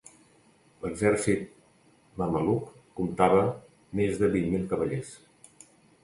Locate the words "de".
4.23-4.31